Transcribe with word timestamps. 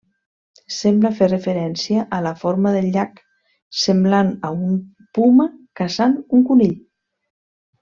Sembla 0.75 1.09
fer 1.19 1.27
referència 1.33 2.05
a 2.17 2.21
la 2.27 2.31
forma 2.45 2.71
del 2.77 2.87
llac, 2.95 3.21
semblant 3.83 4.33
a 4.49 4.51
un 4.71 4.75
puma 5.19 5.47
caçant 5.83 6.19
un 6.41 6.45
conill. 6.51 6.75